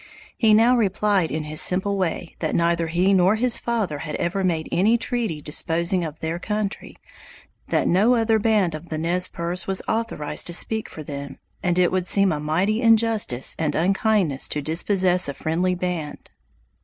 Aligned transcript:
He 0.35 0.55
now 0.55 0.75
replied 0.75 1.29
in 1.29 1.43
his 1.43 1.61
simple 1.61 1.95
way 1.95 2.33
that 2.39 2.55
neither 2.55 2.87
he 2.87 3.13
nor 3.13 3.35
his 3.35 3.59
father 3.59 3.99
had 3.99 4.15
ever 4.15 4.43
made 4.43 4.67
any 4.71 4.97
treaty 4.97 5.43
disposing 5.43 6.03
of 6.03 6.21
their 6.21 6.39
country, 6.39 6.97
that 7.67 7.87
no 7.87 8.15
other 8.15 8.39
band 8.39 8.73
of 8.73 8.89
the 8.89 8.97
Nez 8.97 9.27
Perces 9.27 9.67
was 9.67 9.83
authorized 9.87 10.47
to 10.47 10.55
speak 10.55 10.89
for 10.89 11.03
them, 11.03 11.37
and 11.61 11.77
it 11.77 11.91
would 11.91 12.07
seem 12.07 12.31
a 12.31 12.39
mighty 12.39 12.81
injustice 12.81 13.55
and 13.59 13.75
unkindness 13.75 14.47
to 14.49 14.59
dispossess 14.63 15.29
a 15.29 15.35
friendly 15.35 15.75
band. 15.75 16.31